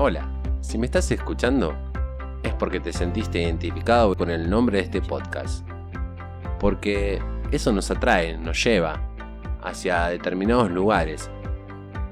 Hola, 0.00 0.28
si 0.60 0.78
me 0.78 0.86
estás 0.86 1.10
escuchando 1.10 1.74
es 2.44 2.54
porque 2.54 2.78
te 2.78 2.92
sentiste 2.92 3.42
identificado 3.42 4.14
con 4.14 4.30
el 4.30 4.48
nombre 4.48 4.78
de 4.78 4.84
este 4.84 5.02
podcast. 5.02 5.66
Porque 6.60 7.20
eso 7.50 7.72
nos 7.72 7.90
atrae, 7.90 8.38
nos 8.38 8.62
lleva 8.62 9.02
hacia 9.60 10.06
determinados 10.06 10.70
lugares 10.70 11.28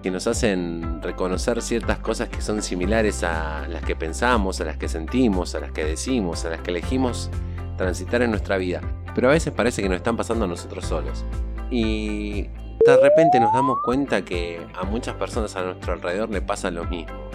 que 0.02 0.10
nos 0.10 0.26
hacen 0.26 1.00
reconocer 1.00 1.62
ciertas 1.62 2.00
cosas 2.00 2.28
que 2.28 2.42
son 2.42 2.60
similares 2.60 3.22
a 3.22 3.68
las 3.68 3.84
que 3.84 3.94
pensamos, 3.94 4.60
a 4.60 4.64
las 4.64 4.78
que 4.78 4.88
sentimos, 4.88 5.54
a 5.54 5.60
las 5.60 5.70
que 5.70 5.84
decimos, 5.84 6.44
a 6.44 6.50
las 6.50 6.62
que 6.62 6.72
elegimos 6.72 7.30
transitar 7.76 8.20
en 8.20 8.30
nuestra 8.30 8.56
vida. 8.56 8.80
Pero 9.14 9.28
a 9.28 9.32
veces 9.32 9.54
parece 9.54 9.80
que 9.80 9.88
nos 9.88 9.98
están 9.98 10.16
pasando 10.16 10.46
a 10.46 10.48
nosotros 10.48 10.86
solos. 10.86 11.24
Y 11.70 12.48
de 12.84 12.96
repente 13.00 13.38
nos 13.38 13.52
damos 13.52 13.78
cuenta 13.84 14.24
que 14.24 14.66
a 14.74 14.82
muchas 14.82 15.14
personas 15.14 15.54
a 15.54 15.62
nuestro 15.62 15.92
alrededor 15.92 16.30
le 16.30 16.42
pasa 16.42 16.72
lo 16.72 16.84
mismo 16.86 17.25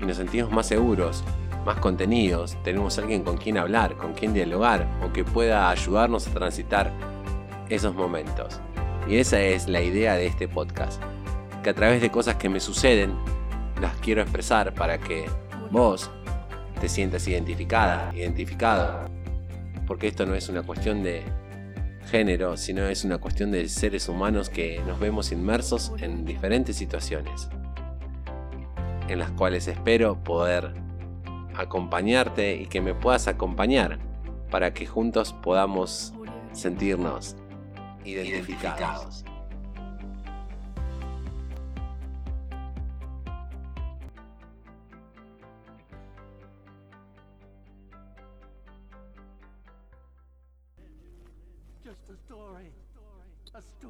y 0.00 0.04
nos 0.04 0.16
sentimos 0.16 0.50
más 0.50 0.66
seguros, 0.66 1.22
más 1.64 1.78
contenidos, 1.78 2.56
tenemos 2.64 2.98
alguien 2.98 3.22
con 3.22 3.36
quien 3.36 3.58
hablar, 3.58 3.96
con 3.96 4.14
quien 4.14 4.32
dialogar 4.32 4.86
o 5.04 5.12
que 5.12 5.24
pueda 5.24 5.70
ayudarnos 5.70 6.26
a 6.26 6.32
transitar 6.32 6.92
esos 7.68 7.94
momentos. 7.94 8.60
Y 9.06 9.16
esa 9.16 9.40
es 9.40 9.68
la 9.68 9.82
idea 9.82 10.14
de 10.14 10.26
este 10.26 10.48
podcast, 10.48 11.02
que 11.62 11.70
a 11.70 11.74
través 11.74 12.00
de 12.00 12.10
cosas 12.10 12.36
que 12.36 12.48
me 12.48 12.60
suceden, 12.60 13.14
las 13.80 13.94
quiero 13.96 14.22
expresar 14.22 14.74
para 14.74 14.98
que 14.98 15.26
vos 15.70 16.10
te 16.80 16.88
sientas 16.88 17.26
identificada, 17.28 18.10
identificado. 18.14 19.10
Porque 19.86 20.08
esto 20.08 20.24
no 20.24 20.34
es 20.34 20.48
una 20.48 20.62
cuestión 20.62 21.02
de 21.02 21.24
género, 22.10 22.56
sino 22.56 22.86
es 22.86 23.04
una 23.04 23.18
cuestión 23.18 23.50
de 23.50 23.68
seres 23.68 24.08
humanos 24.08 24.48
que 24.48 24.80
nos 24.86 24.98
vemos 24.98 25.32
inmersos 25.32 25.92
en 25.98 26.24
diferentes 26.24 26.76
situaciones 26.76 27.48
en 29.10 29.18
las 29.18 29.32
cuales 29.32 29.66
espero 29.66 30.22
poder 30.22 30.72
acompañarte 31.56 32.54
y 32.54 32.66
que 32.66 32.80
me 32.80 32.94
puedas 32.94 33.26
acompañar 33.26 33.98
para 34.50 34.72
que 34.72 34.86
juntos 34.86 35.32
podamos 35.42 36.14
sentirnos 36.52 37.36
identificados. 38.04 39.24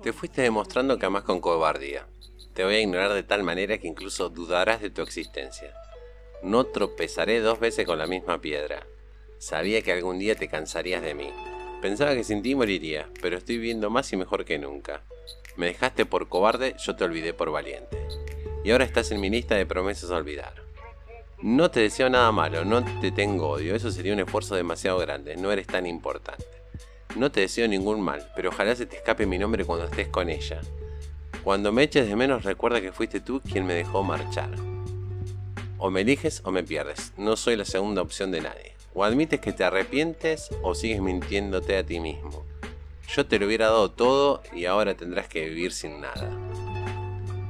Te 0.03 0.12
fuiste 0.12 0.43
demostrando 0.43 0.98
que 0.98 1.06
amas 1.06 1.25
con 1.25 1.41
cobardía. 1.41 2.06
Te 2.55 2.65
voy 2.65 2.77
a 2.77 2.81
ignorar 2.81 3.12
de 3.12 3.23
tal 3.23 3.43
manera 3.43 3.79
que 3.79 3.87
incluso 3.87 4.31
dudarás 4.31 4.81
de 4.81 4.91
tu 4.91 5.03
existencia. 5.03 5.75
No 6.43 6.65
tropezaré 6.65 7.41
dos 7.41 7.61
veces 7.61 7.87
con 7.87 7.98
la 7.98 8.06
misma 8.06 8.41
piedra. 8.41 8.87
Sabía 9.39 9.83
que 9.83 9.93
algún 9.93 10.19
día 10.19 10.34
te 10.34 10.48
cansarías 10.48 11.03
de 11.03 11.15
mí. 11.15 11.31
Pensaba 11.83 12.15
que 12.15 12.25
sin 12.25 12.43
ti 12.43 12.55
moriría, 12.55 13.09
pero 13.21 13.37
estoy 13.37 13.59
viendo 13.59 13.91
más 13.91 14.12
y 14.12 14.17
mejor 14.17 14.45
que 14.45 14.59
nunca. 14.59 15.03
Me 15.56 15.67
dejaste 15.67 16.06
por 16.06 16.28
cobarde, 16.28 16.75
yo 16.78 16.97
te 16.97 17.05
olvidé 17.05 17.34
por 17.34 17.51
valiente. 17.51 18.06
Y 18.65 18.71
ahora 18.71 18.84
estás 18.84 19.11
en 19.11 19.21
mi 19.21 19.31
lista 19.31 19.55
de 19.55 19.67
promesas 19.67 20.11
a 20.11 20.17
olvidar. 20.17 20.55
No 21.43 21.71
te 21.71 21.81
deseo 21.81 22.11
nada 22.11 22.33
malo, 22.33 22.65
no 22.65 22.84
te 23.01 23.12
tengo 23.12 23.48
odio, 23.48 23.75
eso 23.75 23.91
sería 23.91 24.12
un 24.12 24.21
esfuerzo 24.21 24.56
demasiado 24.56 24.98
grande, 24.98 25.37
no 25.37 25.51
eres 25.51 25.67
tan 25.67 25.87
importante. 25.87 26.59
No 27.16 27.33
te 27.33 27.41
deseo 27.41 27.66
ningún 27.66 28.00
mal, 28.00 28.30
pero 28.36 28.50
ojalá 28.50 28.77
se 28.77 28.86
te 28.86 28.97
escape 28.97 29.27
mi 29.27 29.39
nombre 29.39 29.64
cuando 29.64 29.86
estés 29.86 30.08
con 30.08 30.30
ella. 30.30 30.61
Cuando 31.42 31.72
me 31.72 31.83
eches 31.83 32.06
de 32.06 32.16
menos 32.16 32.44
recuerda 32.44 32.80
que 32.80 32.92
fuiste 32.92 33.20
tú 33.20 33.41
quien 33.41 33.66
me 33.66 33.75
dejó 33.75 34.03
marchar. 34.03 34.50
O 35.78 35.91
me 35.91 36.03
eliges 36.03 36.42
o 36.44 36.53
me 36.53 36.62
pierdes. 36.62 37.12
No 37.16 37.36
soy 37.36 37.56
la 37.56 37.64
segunda 37.64 38.03
opción 38.03 38.31
de 38.31 38.42
nadie. 38.42 38.75
O 38.94 39.05
admites 39.05 39.41
que 39.41 39.53
te 39.53 39.64
arrepientes 39.64 40.50
o 40.62 40.75
sigues 40.75 41.00
mintiéndote 41.00 41.77
a 41.77 41.84
ti 41.84 41.98
mismo. 41.98 42.44
Yo 43.09 43.26
te 43.26 43.38
lo 43.38 43.47
hubiera 43.47 43.66
dado 43.66 43.91
todo 43.91 44.43
y 44.54 44.66
ahora 44.66 44.94
tendrás 44.94 45.26
que 45.26 45.49
vivir 45.49 45.72
sin 45.72 46.00
nada. 46.00 46.31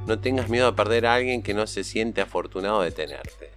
No 0.06 0.18
tengas 0.20 0.48
miedo 0.48 0.68
a 0.68 0.76
perder 0.76 1.06
a 1.06 1.14
alguien 1.14 1.42
que 1.42 1.52
no 1.52 1.66
se 1.66 1.84
siente 1.84 2.20
afortunado 2.20 2.82
de 2.82 2.92
tenerte. 2.92 3.50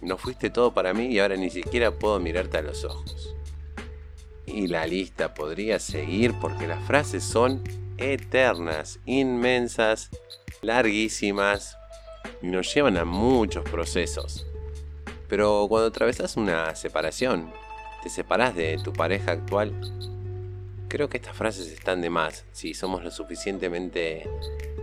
No 0.00 0.18
fuiste 0.18 0.50
todo 0.50 0.74
para 0.74 0.92
mí 0.94 1.06
y 1.06 1.18
ahora 1.20 1.36
ni 1.36 1.50
siquiera 1.50 1.92
puedo 1.92 2.18
mirarte 2.18 2.58
a 2.58 2.62
los 2.62 2.84
ojos. 2.84 3.34
Y 4.46 4.66
la 4.66 4.86
lista 4.86 5.34
podría 5.34 5.78
seguir 5.78 6.34
porque 6.40 6.66
las 6.66 6.84
frases 6.84 7.24
son 7.24 7.62
eternas, 7.96 9.00
inmensas, 9.06 10.10
larguísimas 10.62 11.76
y 12.42 12.48
nos 12.48 12.72
llevan 12.74 12.96
a 12.96 13.04
muchos 13.04 13.64
procesos. 13.64 14.46
Pero 15.28 15.66
cuando 15.68 15.88
atravesas 15.88 16.36
una 16.36 16.74
separación, 16.74 17.52
te 18.02 18.10
separas 18.10 18.54
de 18.54 18.78
tu 18.82 18.92
pareja 18.92 19.32
actual, 19.32 19.72
creo 20.88 21.08
que 21.08 21.16
estas 21.16 21.36
frases 21.36 21.68
están 21.68 22.02
de 22.02 22.10
más 22.10 22.44
si 22.52 22.74
somos 22.74 23.02
lo 23.02 23.10
suficientemente 23.10 24.28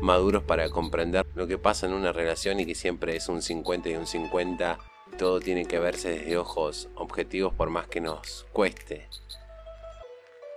maduros 0.02 0.44
para 0.44 0.70
comprender 0.70 1.26
lo 1.36 1.48
que 1.48 1.58
pasa 1.58 1.86
en 1.86 1.94
una 1.94 2.12
relación 2.12 2.60
y 2.60 2.66
que 2.66 2.76
siempre 2.76 3.16
es 3.16 3.30
un 3.30 3.42
50 3.42 3.90
y 3.90 3.96
un 3.96 4.08
50. 4.08 4.80
Todo 5.18 5.40
tiene 5.40 5.66
que 5.66 5.80
verse 5.80 6.10
desde 6.10 6.38
ojos 6.38 6.90
objetivos 6.96 7.54
por 7.54 7.70
más 7.70 7.88
que 7.88 8.02
nos 8.02 8.46
cueste 8.52 9.08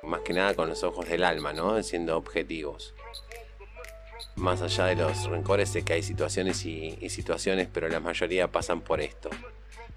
más 0.06 0.20
que 0.20 0.32
nada 0.32 0.54
con 0.54 0.68
los 0.68 0.82
ojos 0.82 1.08
del 1.08 1.24
alma, 1.24 1.52
¿no? 1.52 1.82
Siendo 1.82 2.16
objetivos. 2.16 2.94
Más 4.36 4.62
allá 4.62 4.86
de 4.86 4.96
los 4.96 5.26
rencores, 5.26 5.70
sé 5.70 5.84
que 5.84 5.94
hay 5.94 6.02
situaciones 6.02 6.64
y, 6.66 6.98
y, 7.00 7.08
situaciones, 7.10 7.68
pero 7.72 7.88
la 7.88 8.00
mayoría 8.00 8.50
pasan 8.50 8.80
por 8.80 9.00
esto. 9.00 9.30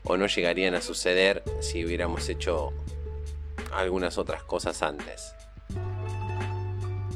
O 0.04 0.18
no 0.18 0.28
llegarían 0.28 0.76
a 0.76 0.82
suceder 0.82 1.44
si 1.60 1.84
hubiéramos 1.84 2.30
hecho 2.30 2.72
algunas 3.72 4.18
otras 4.18 4.44
cosas 4.44 4.82
antes. 4.84 5.34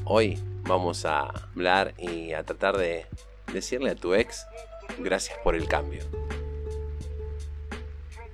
Hoy 0.06 0.40
vamos 0.64 1.06
a 1.06 1.22
hablar 1.22 1.94
y 1.98 2.34
a 2.34 2.44
tratar 2.44 2.78
de 2.78 3.06
decirle 3.54 3.92
a 3.92 3.96
tu 3.96 4.14
ex 4.14 4.46
gracias 5.00 5.38
por 5.44 5.56
el 5.56 5.68
cambio. 5.68 6.04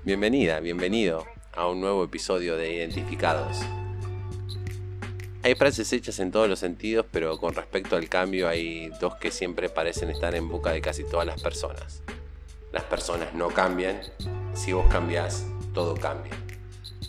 Bienvenida, 0.03 0.59
bienvenido 0.59 1.25
a 1.53 1.68
un 1.68 1.81
nuevo 1.81 2.03
episodio 2.03 2.56
de 2.56 2.74
Identificados. 2.74 3.59
Hay 5.47 5.56
frases 5.56 5.94
hechas 5.94 6.19
en 6.19 6.30
todos 6.30 6.50
los 6.50 6.59
sentidos, 6.59 7.06
pero 7.09 7.38
con 7.38 7.56
respecto 7.56 7.96
al 7.96 8.09
cambio 8.09 8.50
hay 8.50 8.90
dos 9.00 9.16
que 9.16 9.31
siempre 9.31 9.69
parecen 9.69 10.09
estar 10.09 10.35
en 10.35 10.50
boca 10.50 10.72
de 10.74 10.81
casi 10.81 11.06
todas 11.06 11.25
las 11.25 11.41
personas. 11.41 12.03
Las 12.74 12.84
personas 12.84 13.34
no 13.34 13.47
cambian, 13.47 14.02
si 14.53 14.74
vos 14.74 14.86
cambiás, 14.91 15.46
todo 15.74 15.96
cambia. 15.96 16.34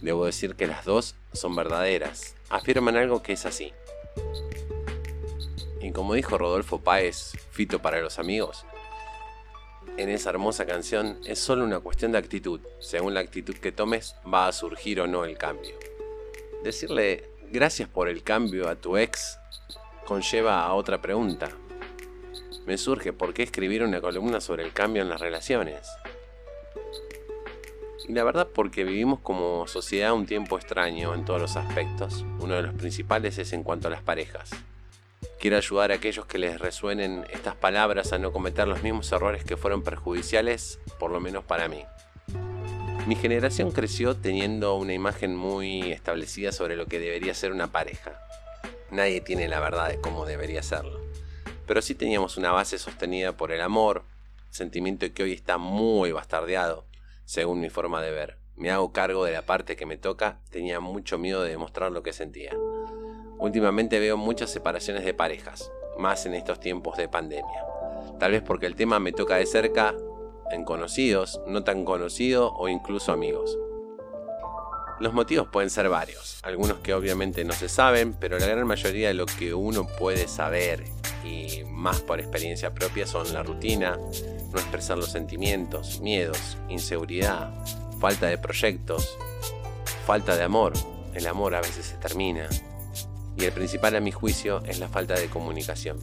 Debo 0.02 0.24
decir 0.24 0.54
que 0.54 0.68
las 0.68 0.84
dos 0.84 1.16
son 1.32 1.56
verdaderas, 1.56 2.36
afirman 2.48 2.96
algo 2.96 3.24
que 3.24 3.32
es 3.32 3.44
así. 3.44 3.72
Y 5.80 5.90
como 5.90 6.14
dijo 6.14 6.38
Rodolfo 6.38 6.78
Páez, 6.78 7.32
Fito 7.50 7.82
para 7.82 8.00
los 8.00 8.20
amigos, 8.20 8.64
en 9.96 10.10
esa 10.10 10.30
hermosa 10.30 10.64
canción 10.64 11.18
es 11.24 11.40
solo 11.40 11.64
una 11.64 11.80
cuestión 11.80 12.12
de 12.12 12.18
actitud. 12.18 12.60
Según 12.78 13.14
la 13.14 13.20
actitud 13.20 13.56
que 13.56 13.72
tomes, 13.72 14.14
va 14.32 14.46
a 14.46 14.52
surgir 14.52 15.00
o 15.00 15.08
no 15.08 15.24
el 15.24 15.36
cambio. 15.36 15.74
Decirle 16.62 17.36
gracias 17.50 17.88
por 17.88 18.08
el 18.08 18.22
cambio 18.22 18.68
a 18.68 18.76
tu 18.76 18.96
ex 18.96 19.38
conlleva 20.04 20.64
a 20.64 20.72
otra 20.74 21.00
pregunta. 21.00 21.50
Me 22.66 22.78
surge 22.78 23.12
por 23.12 23.34
qué 23.34 23.42
escribir 23.42 23.82
una 23.82 24.00
columna 24.00 24.40
sobre 24.40 24.64
el 24.64 24.72
cambio 24.72 25.02
en 25.02 25.08
las 25.08 25.20
relaciones. 25.20 25.88
Y 28.06 28.12
la 28.12 28.24
verdad 28.24 28.48
porque 28.54 28.84
vivimos 28.84 29.20
como 29.20 29.66
sociedad 29.66 30.14
un 30.14 30.26
tiempo 30.26 30.56
extraño 30.56 31.14
en 31.14 31.24
todos 31.24 31.40
los 31.40 31.56
aspectos. 31.56 32.24
Uno 32.40 32.54
de 32.54 32.62
los 32.62 32.74
principales 32.74 33.38
es 33.38 33.52
en 33.52 33.62
cuanto 33.62 33.88
a 33.88 33.90
las 33.90 34.02
parejas. 34.02 34.50
Quiero 35.40 35.56
ayudar 35.56 35.92
a 35.92 35.96
aquellos 35.96 36.26
que 36.26 36.38
les 36.38 36.58
resuenen 36.58 37.26
estas 37.30 37.54
palabras 37.54 38.12
a 38.12 38.18
no 38.18 38.32
cometer 38.32 38.66
los 38.66 38.82
mismos 38.82 39.12
errores 39.12 39.44
que 39.44 39.56
fueron 39.56 39.82
perjudiciales, 39.82 40.80
por 40.98 41.10
lo 41.10 41.20
menos 41.20 41.44
para 41.44 41.68
mí. 41.68 41.84
Mi 43.08 43.16
generación 43.16 43.70
creció 43.70 44.18
teniendo 44.18 44.74
una 44.74 44.92
imagen 44.92 45.34
muy 45.34 45.92
establecida 45.92 46.52
sobre 46.52 46.76
lo 46.76 46.84
que 46.84 46.98
debería 46.98 47.32
ser 47.32 47.52
una 47.52 47.72
pareja. 47.72 48.20
Nadie 48.90 49.22
tiene 49.22 49.48
la 49.48 49.60
verdad 49.60 49.88
de 49.88 49.98
cómo 49.98 50.26
debería 50.26 50.62
serlo. 50.62 51.00
Pero 51.66 51.80
sí 51.80 51.94
teníamos 51.94 52.36
una 52.36 52.52
base 52.52 52.78
sostenida 52.78 53.34
por 53.34 53.50
el 53.50 53.62
amor, 53.62 54.04
sentimiento 54.50 55.10
que 55.14 55.22
hoy 55.22 55.32
está 55.32 55.56
muy 55.56 56.12
bastardeado, 56.12 56.84
según 57.24 57.60
mi 57.60 57.70
forma 57.70 58.02
de 58.02 58.10
ver. 58.10 58.36
Me 58.56 58.70
hago 58.70 58.92
cargo 58.92 59.24
de 59.24 59.32
la 59.32 59.46
parte 59.46 59.74
que 59.74 59.86
me 59.86 59.96
toca, 59.96 60.40
tenía 60.50 60.78
mucho 60.78 61.16
miedo 61.16 61.42
de 61.42 61.52
demostrar 61.52 61.90
lo 61.90 62.02
que 62.02 62.12
sentía. 62.12 62.52
Últimamente 63.38 64.00
veo 64.00 64.18
muchas 64.18 64.50
separaciones 64.50 65.06
de 65.06 65.14
parejas, 65.14 65.72
más 65.96 66.26
en 66.26 66.34
estos 66.34 66.60
tiempos 66.60 66.98
de 66.98 67.08
pandemia. 67.08 67.64
Tal 68.20 68.32
vez 68.32 68.42
porque 68.42 68.66
el 68.66 68.76
tema 68.76 69.00
me 69.00 69.12
toca 69.12 69.36
de 69.36 69.46
cerca 69.46 69.94
en 70.50 70.64
conocidos, 70.64 71.40
no 71.46 71.64
tan 71.64 71.84
conocidos 71.84 72.52
o 72.56 72.68
incluso 72.68 73.12
amigos. 73.12 73.58
Los 75.00 75.12
motivos 75.12 75.48
pueden 75.52 75.70
ser 75.70 75.88
varios, 75.88 76.40
algunos 76.42 76.78
que 76.78 76.92
obviamente 76.92 77.44
no 77.44 77.52
se 77.52 77.68
saben, 77.68 78.14
pero 78.14 78.38
la 78.38 78.46
gran 78.46 78.66
mayoría 78.66 79.08
de 79.08 79.14
lo 79.14 79.26
que 79.26 79.54
uno 79.54 79.86
puede 79.86 80.26
saber 80.26 80.84
y 81.24 81.62
más 81.66 82.00
por 82.00 82.18
experiencia 82.18 82.74
propia 82.74 83.06
son 83.06 83.32
la 83.32 83.44
rutina, 83.44 83.96
no 83.96 84.58
expresar 84.58 84.98
los 84.98 85.12
sentimientos, 85.12 86.00
miedos, 86.00 86.58
inseguridad, 86.68 87.52
falta 88.00 88.26
de 88.26 88.38
proyectos, 88.38 89.16
falta 90.04 90.36
de 90.36 90.42
amor. 90.42 90.72
El 91.14 91.26
amor 91.26 91.54
a 91.54 91.60
veces 91.60 91.86
se 91.86 91.96
termina. 91.96 92.48
Y 93.36 93.44
el 93.44 93.52
principal 93.52 93.94
a 93.94 94.00
mi 94.00 94.10
juicio 94.10 94.62
es 94.66 94.78
la 94.78 94.88
falta 94.88 95.14
de 95.14 95.28
comunicación. 95.28 95.98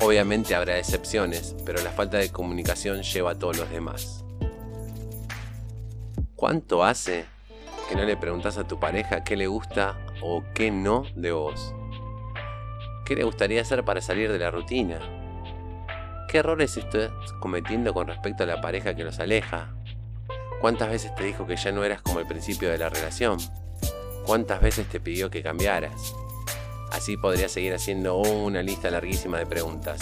Obviamente 0.00 0.54
habrá 0.54 0.78
excepciones, 0.78 1.56
pero 1.64 1.82
la 1.82 1.90
falta 1.90 2.18
de 2.18 2.30
comunicación 2.30 3.02
lleva 3.02 3.32
a 3.32 3.38
todos 3.38 3.56
los 3.56 3.70
demás. 3.70 4.24
¿Cuánto 6.34 6.84
hace 6.84 7.24
que 7.88 7.94
no 7.94 8.04
le 8.04 8.16
preguntas 8.16 8.58
a 8.58 8.66
tu 8.66 8.80
pareja 8.80 9.22
qué 9.22 9.36
le 9.36 9.46
gusta 9.46 9.96
o 10.22 10.42
qué 10.54 10.70
no 10.70 11.04
de 11.14 11.32
vos. 11.32 11.74
¿Qué 13.04 13.14
le 13.14 13.24
gustaría 13.24 13.62
hacer 13.62 13.84
para 13.84 14.00
salir 14.00 14.32
de 14.32 14.38
la 14.38 14.50
rutina? 14.50 14.98
¿Qué 16.28 16.38
errores 16.38 16.76
estás 16.76 17.12
cometiendo 17.40 17.94
con 17.94 18.08
respecto 18.08 18.42
a 18.42 18.46
la 18.46 18.60
pareja 18.60 18.96
que 18.96 19.04
los 19.04 19.20
aleja? 19.20 19.72
¿Cuántas 20.60 20.90
veces 20.90 21.14
te 21.14 21.24
dijo 21.24 21.46
que 21.46 21.56
ya 21.56 21.70
no 21.70 21.84
eras 21.84 22.02
como 22.02 22.18
el 22.18 22.26
principio 22.26 22.70
de 22.70 22.78
la 22.78 22.88
relación? 22.88 23.38
¿Cuántas 24.24 24.60
veces 24.60 24.88
te 24.88 24.98
pidió 24.98 25.30
que 25.30 25.42
cambiaras? 25.42 26.14
Así 26.92 27.16
podría 27.16 27.48
seguir 27.48 27.74
haciendo 27.74 28.16
una 28.16 28.62
lista 28.62 28.90
larguísima 28.90 29.38
de 29.38 29.46
preguntas. 29.46 30.00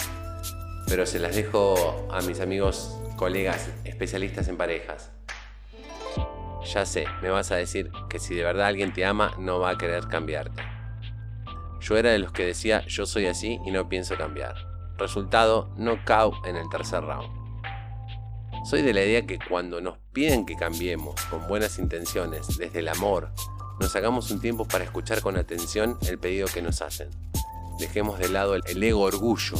Pero 0.87 1.05
se 1.05 1.19
las 1.19 1.35
dejo 1.35 2.07
a 2.11 2.21
mis 2.21 2.39
amigos, 2.39 2.97
colegas, 3.15 3.69
especialistas 3.83 4.47
en 4.47 4.57
parejas. 4.57 5.11
Ya 6.73 6.85
sé, 6.85 7.05
me 7.21 7.29
vas 7.29 7.51
a 7.51 7.55
decir 7.55 7.91
que 8.09 8.19
si 8.19 8.35
de 8.35 8.43
verdad 8.43 8.67
alguien 8.67 8.93
te 8.93 9.05
ama, 9.05 9.35
no 9.37 9.59
va 9.59 9.71
a 9.71 9.77
querer 9.77 10.07
cambiarte. 10.07 10.63
Yo 11.81 11.97
era 11.97 12.11
de 12.11 12.19
los 12.19 12.31
que 12.31 12.45
decía, 12.45 12.83
yo 12.87 13.05
soy 13.05 13.27
así 13.27 13.59
y 13.65 13.71
no 13.71 13.87
pienso 13.87 14.17
cambiar. 14.17 14.55
Resultado, 14.97 15.69
no 15.77 16.03
cao 16.05 16.33
en 16.45 16.55
el 16.55 16.67
tercer 16.69 17.03
round. 17.03 17.29
Soy 18.65 18.81
de 18.81 18.93
la 18.93 19.03
idea 19.03 19.27
que 19.27 19.37
cuando 19.37 19.79
nos 19.81 19.99
piden 20.11 20.45
que 20.45 20.55
cambiemos 20.55 21.23
con 21.25 21.47
buenas 21.47 21.77
intenciones, 21.77 22.57
desde 22.57 22.79
el 22.79 22.87
amor, 22.87 23.31
nos 23.79 23.95
hagamos 23.95 24.31
un 24.31 24.39
tiempo 24.39 24.67
para 24.67 24.83
escuchar 24.83 25.21
con 25.21 25.37
atención 25.37 25.97
el 26.07 26.17
pedido 26.17 26.47
que 26.47 26.61
nos 26.61 26.81
hacen. 26.81 27.09
Dejemos 27.79 28.19
de 28.19 28.29
lado 28.29 28.55
el 28.55 28.83
ego 28.83 29.01
orgullo 29.01 29.57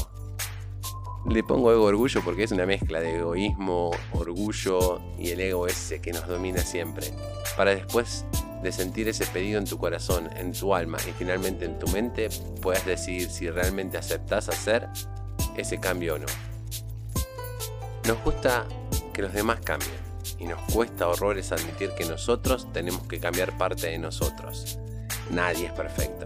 le 1.27 1.43
pongo 1.43 1.71
ego 1.71 1.85
orgullo 1.85 2.21
porque 2.23 2.43
es 2.43 2.51
una 2.51 2.65
mezcla 2.65 2.99
de 2.99 3.17
egoísmo, 3.17 3.91
orgullo 4.13 5.01
y 5.17 5.29
el 5.29 5.39
ego 5.41 5.65
ese 5.67 5.99
que 5.99 6.11
nos 6.11 6.27
domina 6.27 6.61
siempre. 6.61 7.11
Para 7.57 7.73
después 7.73 8.25
de 8.61 8.71
sentir 8.71 9.07
ese 9.07 9.25
pedido 9.25 9.57
en 9.57 9.65
tu 9.65 9.77
corazón, 9.77 10.29
en 10.35 10.53
tu 10.53 10.75
alma 10.75 10.97
y 11.07 11.11
finalmente 11.13 11.65
en 11.65 11.79
tu 11.79 11.87
mente, 11.87 12.29
puedas 12.61 12.85
decidir 12.85 13.29
si 13.29 13.49
realmente 13.49 13.97
aceptas 13.97 14.49
hacer 14.49 14.87
ese 15.57 15.79
cambio 15.79 16.15
o 16.15 16.19
no. 16.19 16.27
Nos 18.07 18.23
gusta 18.23 18.67
que 19.11 19.23
los 19.23 19.33
demás 19.33 19.59
cambien 19.61 20.05
y 20.39 20.45
nos 20.45 20.61
cuesta 20.73 21.07
horrores 21.07 21.51
admitir 21.51 21.91
que 21.97 22.05
nosotros 22.05 22.71
tenemos 22.73 23.07
que 23.07 23.19
cambiar 23.19 23.57
parte 23.57 23.87
de 23.87 23.97
nosotros. 23.97 24.77
Nadie 25.31 25.67
es 25.67 25.73
perfecto 25.73 26.25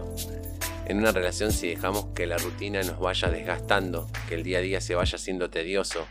en 0.90 0.98
una 0.98 1.12
relación 1.12 1.52
si 1.52 1.68
dejamos 1.68 2.06
que 2.16 2.26
la 2.26 2.36
rutina 2.36 2.82
nos 2.82 2.98
vaya 2.98 3.28
desgastando, 3.28 4.08
que 4.28 4.34
el 4.34 4.42
día 4.42 4.58
a 4.58 4.60
día 4.60 4.80
se 4.80 4.96
vaya 4.96 5.18
siendo 5.18 5.48
tedioso 5.48 6.04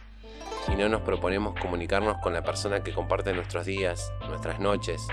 y 0.70 0.78
no 0.78 0.88
nos 0.88 1.02
proponemos 1.02 1.60
comunicarnos 1.60 2.20
con 2.20 2.32
la 2.32 2.46
persona 2.46 2.82
que 2.82 2.94
comparte 2.94 3.34
nuestros 3.34 3.66
días, 3.66 4.14
nuestras 4.30 4.62
noches, 4.62 5.06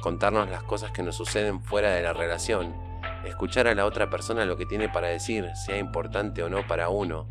contarnos 0.00 0.48
las 0.48 0.62
cosas 0.62 0.92
que 0.92 1.02
nos 1.02 1.16
suceden 1.16 1.60
fuera 1.62 1.90
de 1.90 2.00
la 2.00 2.14
relación, 2.14 2.74
escuchar 3.26 3.68
a 3.68 3.74
la 3.74 3.84
otra 3.84 4.08
persona 4.08 4.46
lo 4.46 4.56
que 4.56 4.64
tiene 4.64 4.88
para 4.88 5.08
decir, 5.08 5.50
sea 5.54 5.76
importante 5.76 6.42
o 6.42 6.48
no 6.48 6.66
para 6.66 6.88
uno. 6.88 7.26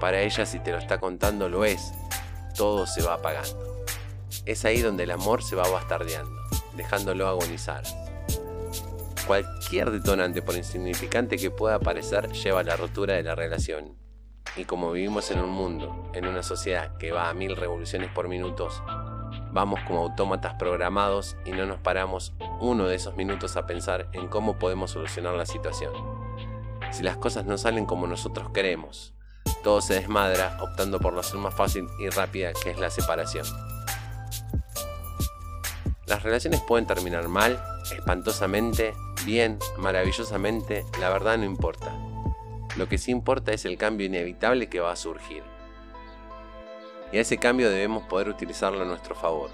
Para 0.00 0.22
ella 0.22 0.44
si 0.44 0.58
te 0.58 0.72
lo 0.72 0.78
está 0.78 0.98
contando 0.98 1.48
lo 1.48 1.64
es, 1.64 1.92
todo 2.56 2.84
se 2.84 3.00
va 3.00 3.14
apagando. 3.14 3.71
Es 4.46 4.64
ahí 4.64 4.80
donde 4.80 5.04
el 5.04 5.10
amor 5.10 5.42
se 5.42 5.56
va 5.56 5.68
bastardeando, 5.68 6.40
dejándolo 6.76 7.28
agonizar. 7.28 7.82
Cualquier 9.26 9.90
detonante, 9.90 10.42
por 10.42 10.56
insignificante 10.56 11.36
que 11.36 11.50
pueda 11.50 11.78
parecer, 11.78 12.32
lleva 12.32 12.60
a 12.60 12.64
la 12.64 12.76
rotura 12.76 13.14
de 13.14 13.22
la 13.22 13.34
relación. 13.34 13.96
Y 14.56 14.64
como 14.64 14.92
vivimos 14.92 15.30
en 15.30 15.40
un 15.40 15.50
mundo, 15.50 16.10
en 16.12 16.26
una 16.26 16.42
sociedad 16.42 16.96
que 16.98 17.12
va 17.12 17.30
a 17.30 17.34
mil 17.34 17.56
revoluciones 17.56 18.10
por 18.10 18.28
minutos, 18.28 18.82
vamos 19.52 19.80
como 19.86 20.00
autómatas 20.00 20.54
programados 20.54 21.36
y 21.44 21.52
no 21.52 21.66
nos 21.66 21.78
paramos 21.78 22.34
uno 22.60 22.86
de 22.86 22.96
esos 22.96 23.16
minutos 23.16 23.56
a 23.56 23.66
pensar 23.66 24.08
en 24.12 24.28
cómo 24.28 24.58
podemos 24.58 24.90
solucionar 24.90 25.34
la 25.34 25.46
situación. 25.46 25.92
Si 26.90 27.02
las 27.02 27.16
cosas 27.16 27.46
no 27.46 27.56
salen 27.56 27.86
como 27.86 28.06
nosotros 28.06 28.50
queremos, 28.50 29.14
todo 29.62 29.80
se 29.80 29.94
desmadra 29.94 30.58
optando 30.60 30.98
por 30.98 31.14
la 31.14 31.20
opción 31.20 31.40
más 31.40 31.54
fácil 31.54 31.86
y 32.00 32.08
rápida 32.08 32.52
que 32.52 32.70
es 32.70 32.78
la 32.78 32.90
separación. 32.90 33.46
Relaciones 36.22 36.60
pueden 36.60 36.86
terminar 36.86 37.26
mal, 37.26 37.60
espantosamente, 37.92 38.94
bien, 39.24 39.58
maravillosamente, 39.76 40.86
la 41.00 41.10
verdad 41.10 41.36
no 41.36 41.44
importa. 41.44 41.92
Lo 42.76 42.88
que 42.88 42.96
sí 42.96 43.10
importa 43.10 43.52
es 43.52 43.64
el 43.64 43.76
cambio 43.76 44.06
inevitable 44.06 44.68
que 44.68 44.78
va 44.78 44.92
a 44.92 44.96
surgir. 44.96 45.42
Y 47.10 47.18
a 47.18 47.20
ese 47.22 47.38
cambio 47.38 47.70
debemos 47.70 48.04
poder 48.04 48.28
utilizarlo 48.28 48.82
a 48.82 48.86
nuestro 48.86 49.16
favor. 49.16 49.50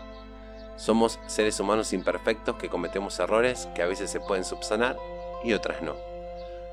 Somos 0.76 1.18
seres 1.26 1.58
humanos 1.58 1.94
imperfectos 1.94 2.56
que 2.56 2.68
cometemos 2.68 3.18
errores 3.18 3.68
que 3.74 3.82
a 3.82 3.86
veces 3.86 4.10
se 4.10 4.20
pueden 4.20 4.44
subsanar 4.44 4.96
y 5.42 5.54
otras 5.54 5.82
no. 5.82 5.96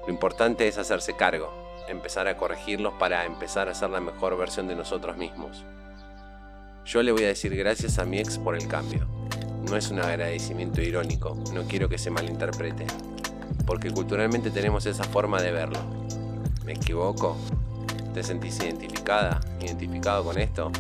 Lo 0.06 0.13
importante 0.13 0.68
es 0.68 0.77
hacerse 0.77 1.15
cargo, 1.15 1.51
empezar 1.88 2.27
a 2.27 2.36
corregirlos 2.36 2.94
para 2.95 3.25
empezar 3.25 3.69
a 3.69 3.74
ser 3.74 3.91
la 3.91 4.01
mejor 4.01 4.38
versión 4.38 4.68
de 4.68 4.75
nosotros 4.75 5.15
mismos. 5.15 5.63
Yo 6.86 7.01
le 7.01 7.13
voy 7.13 7.24
a 7.24 7.30
decir 7.30 7.56
gracias 7.56 7.98
a 7.98 8.06
mi 8.06 8.19
ex 8.19 8.38
por 8.38 8.56
el 8.56 8.68
cambio. 8.68 9.07
No 9.69 9.77
es 9.77 9.89
un 9.89 10.00
agradecimiento 10.00 10.79
irónico, 10.79 11.35
no 11.53 11.63
quiero 11.63 11.89
que 11.89 11.97
se 11.97 12.12
malinterprete, 12.12 12.85
porque 13.65 13.89
culturalmente 13.89 14.51
tenemos 14.51 14.85
esa 14.85 15.03
forma 15.03 15.41
de 15.41 15.51
verlo. 15.51 15.79
¿Me 16.65 16.73
equivoco? 16.73 17.35
¿Te 18.13 18.23
sentís 18.23 18.59
identificada, 18.59 19.41
identificado 19.59 20.23
con 20.23 20.38
esto? 20.38 20.71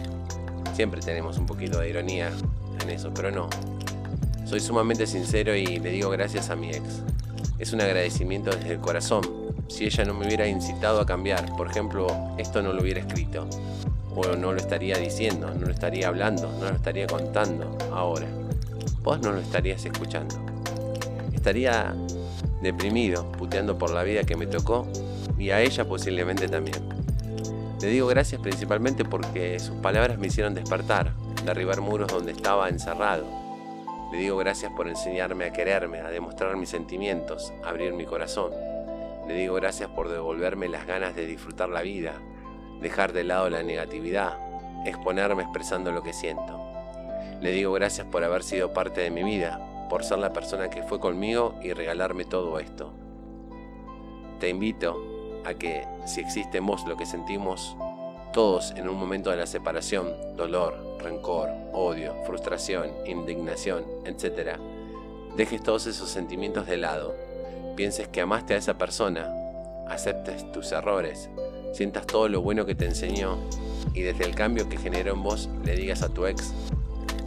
Siempre 0.73 1.01
tenemos 1.01 1.39
un 1.39 1.47
poquito 1.47 1.79
de 1.79 1.89
ironía 1.89 2.31
en 2.83 2.89
eso, 2.91 3.11
pero 3.11 3.31
no. 3.31 3.49
Soy 4.45 4.59
sumamente 4.59 5.07
sincero 5.07 5.55
y 5.55 5.79
le 5.79 5.89
digo 5.89 6.11
gracias 6.11 6.51
a 6.51 6.55
mi 6.55 6.69
ex. 6.69 7.01
Es 7.57 7.73
un 7.73 7.81
agradecimiento 7.81 8.51
desde 8.51 8.73
el 8.73 8.79
corazón. 8.79 9.23
Si 9.67 9.85
ella 9.85 10.05
no 10.05 10.13
me 10.13 10.27
hubiera 10.27 10.47
incitado 10.47 11.01
a 11.01 11.07
cambiar, 11.07 11.55
por 11.55 11.71
ejemplo, 11.71 12.07
esto 12.37 12.61
no 12.61 12.71
lo 12.71 12.83
hubiera 12.83 12.99
escrito, 12.99 13.47
o 14.15 14.35
no 14.35 14.53
lo 14.53 14.59
estaría 14.59 14.97
diciendo, 14.99 15.51
no 15.55 15.65
lo 15.65 15.73
estaría 15.73 16.07
hablando, 16.07 16.51
no 16.59 16.69
lo 16.69 16.75
estaría 16.75 17.07
contando 17.07 17.75
ahora 17.91 18.27
vos 19.01 19.19
no 19.21 19.31
lo 19.31 19.39
estarías 19.39 19.85
escuchando. 19.85 20.35
Estaría 21.33 21.95
deprimido, 22.61 23.31
puteando 23.33 23.77
por 23.77 23.91
la 23.91 24.03
vida 24.03 24.23
que 24.23 24.35
me 24.35 24.47
tocó 24.47 24.87
y 25.37 25.51
a 25.51 25.61
ella 25.61 25.85
posiblemente 25.85 26.47
también. 26.47 26.77
Le 27.81 27.87
digo 27.87 28.07
gracias 28.07 28.41
principalmente 28.41 29.05
porque 29.05 29.59
sus 29.59 29.75
palabras 29.75 30.17
me 30.17 30.27
hicieron 30.27 30.55
despertar, 30.55 31.13
derribar 31.45 31.81
muros 31.81 32.11
donde 32.11 32.31
estaba 32.31 32.69
encerrado. 32.69 33.25
Le 34.11 34.17
digo 34.17 34.37
gracias 34.37 34.71
por 34.71 34.87
enseñarme 34.87 35.45
a 35.45 35.53
quererme, 35.53 35.99
a 35.99 36.09
demostrar 36.09 36.55
mis 36.57 36.69
sentimientos, 36.69 37.53
abrir 37.63 37.93
mi 37.93 38.05
corazón. 38.05 38.51
Le 39.27 39.35
digo 39.35 39.55
gracias 39.55 39.89
por 39.89 40.09
devolverme 40.09 40.67
las 40.67 40.87
ganas 40.87 41.15
de 41.15 41.25
disfrutar 41.25 41.69
la 41.69 41.81
vida, 41.81 42.13
dejar 42.81 43.13
de 43.13 43.23
lado 43.23 43.49
la 43.49 43.61
negatividad, 43.61 44.37
exponerme 44.85 45.43
expresando 45.43 45.91
lo 45.91 46.01
que 46.01 46.13
siento. 46.13 46.64
Le 47.41 47.51
digo 47.51 47.71
gracias 47.73 48.07
por 48.07 48.23
haber 48.23 48.43
sido 48.43 48.73
parte 48.73 49.01
de 49.01 49.11
mi 49.11 49.23
vida, 49.23 49.87
por 49.89 50.03
ser 50.03 50.19
la 50.19 50.33
persona 50.33 50.69
que 50.69 50.83
fue 50.83 50.99
conmigo 50.99 51.55
y 51.61 51.73
regalarme 51.73 52.25
todo 52.25 52.59
esto. 52.59 52.93
Te 54.39 54.49
invito 54.49 55.41
a 55.45 55.53
que, 55.53 55.85
si 56.05 56.21
existe 56.21 56.57
en 56.57 56.65
vos 56.65 56.85
lo 56.87 56.97
que 56.97 57.05
sentimos 57.05 57.75
todos 58.33 58.71
en 58.71 58.89
un 58.89 58.97
momento 58.97 59.29
de 59.29 59.37
la 59.37 59.45
separación, 59.45 60.11
dolor, 60.35 60.97
rencor, 60.99 61.49
odio, 61.71 62.15
frustración, 62.25 62.91
indignación, 63.05 63.85
etc., 64.05 64.57
dejes 65.37 65.63
todos 65.63 65.85
esos 65.87 66.09
sentimientos 66.09 66.67
de 66.67 66.77
lado, 66.77 67.15
pienses 67.75 68.07
que 68.07 68.21
amaste 68.21 68.53
a 68.53 68.57
esa 68.57 68.77
persona, 68.77 69.33
aceptes 69.87 70.51
tus 70.51 70.71
errores, 70.71 71.29
sientas 71.73 72.07
todo 72.07 72.27
lo 72.27 72.41
bueno 72.41 72.65
que 72.65 72.75
te 72.75 72.85
enseñó 72.85 73.37
y 73.93 74.01
desde 74.01 74.25
el 74.25 74.35
cambio 74.35 74.67
que 74.67 74.77
generó 74.77 75.13
en 75.13 75.23
vos 75.23 75.49
le 75.63 75.75
digas 75.75 76.01
a 76.01 76.09
tu 76.09 76.25
ex 76.25 76.53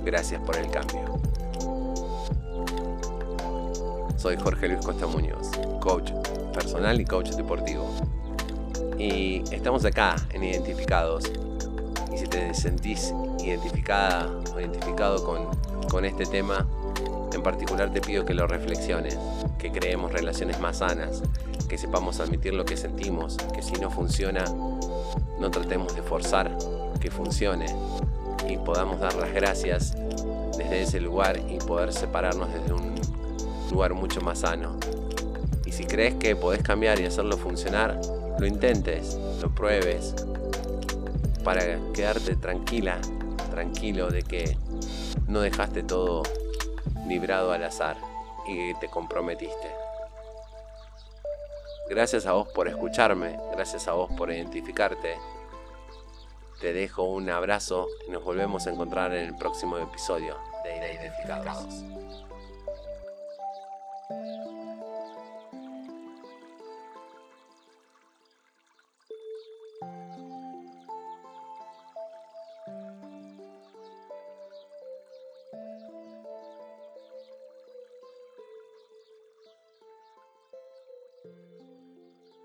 Gracias 0.09 0.41
por 0.41 0.57
el 0.57 0.71
cambio. 0.71 1.21
Soy 4.17 4.39
Jorge 4.39 4.69
Luis 4.69 4.83
Costa 4.83 5.07
Muñoz, 5.07 5.51
coach 5.81 6.13
personal 6.55 6.99
y 6.99 7.05
coach 7.05 7.33
deportivo. 7.33 7.95
Y 8.99 9.43
estamos 9.51 9.85
acá 9.85 10.17
en 10.33 10.45
Identificados. 10.45 11.31
Y 12.11 12.17
si 12.17 12.27
te 12.27 12.55
sentís 12.55 13.13
identificada 13.45 14.31
o 14.55 14.59
identificado 14.59 15.23
con, 15.23 15.51
con 15.91 16.07
este 16.07 16.25
tema, 16.25 16.67
En 17.35 17.43
particular 17.43 17.93
te 17.93 18.01
pido 18.01 18.25
que 18.25 18.33
lo 18.33 18.47
reflexiones, 18.47 19.19
que 19.59 19.71
creemos 19.71 20.11
relaciones 20.11 20.59
más 20.59 20.79
sanas, 20.79 21.23
que 21.69 21.77
sepamos 21.77 22.19
admitir 22.19 22.55
lo 22.55 22.65
que 22.65 22.79
sentimos, 22.79 23.37
que 23.55 23.61
si 23.61 23.75
no 23.75 23.91
funciona, 23.91 24.43
no 25.39 25.51
tratemos 25.51 25.95
de 25.95 26.01
forzar 26.01 26.57
que 26.99 27.11
funcione 27.11 27.67
y 28.49 28.57
podamos 28.57 28.99
dar 29.01 29.15
las 29.15 29.33
gracias 29.33 29.95
desde 30.57 30.83
ese 30.83 31.01
lugar 31.01 31.39
y 31.49 31.59
poder 31.59 31.93
separarnos 31.93 32.53
desde 32.53 32.73
un 32.73 32.95
lugar 33.71 33.95
mucho 33.95 34.21
más 34.21 34.41
sano. 34.41 34.77
Y 35.67 35.73
si 35.73 35.85
crees 35.85 36.15
que 36.15 36.35
podés 36.35 36.63
cambiar 36.63 36.99
y 37.01 37.05
hacerlo 37.05 37.37
funcionar, 37.37 38.01
lo 38.39 38.47
intentes, 38.47 39.19
lo 39.41 39.55
pruebes, 39.55 40.15
para 41.45 41.63
quedarte 41.93 42.37
tranquila, 42.37 42.99
tranquilo 43.51 44.09
de 44.11 44.23
que 44.23 44.57
no 45.27 45.41
dejaste 45.41 45.83
todo 45.83 46.23
librado 47.07 47.53
al 47.53 47.65
azar 47.65 47.97
y 48.47 48.75
te 48.75 48.89
comprometiste. 48.89 49.71
Gracias 51.89 52.27
a 52.27 52.33
vos 52.33 52.49
por 52.49 52.69
escucharme, 52.69 53.39
gracias 53.53 53.89
a 53.89 53.93
vos 53.93 54.11
por 54.17 54.31
identificarte. 54.31 55.17
Te 56.61 56.73
dejo 56.73 57.05
un 57.05 57.31
abrazo 57.31 57.87
y 58.09 58.11
nos 58.11 58.25
volvemos 58.25 58.67
a 58.67 58.71
encontrar 58.71 59.15
en 59.15 59.27
el 59.27 59.37
próximo 59.37 59.79
episodio 59.79 60.37
de 60.65 60.95
Identificados. 60.95 61.98